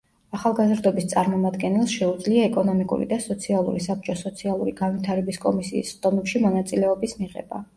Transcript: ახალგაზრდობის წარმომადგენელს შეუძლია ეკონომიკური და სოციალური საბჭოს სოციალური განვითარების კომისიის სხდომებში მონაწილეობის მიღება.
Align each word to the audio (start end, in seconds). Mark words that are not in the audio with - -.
ახალგაზრდობის 0.35 1.03
წარმომადგენელს 1.09 1.91
შეუძლია 1.97 2.47
ეკონომიკური 2.49 3.07
და 3.13 3.19
სოციალური 3.27 3.83
საბჭოს 3.89 4.25
სოციალური 4.29 4.75
განვითარების 4.81 5.41
კომისიის 5.45 5.93
სხდომებში 5.95 6.43
მონაწილეობის 6.49 7.15
მიღება. 7.23 7.63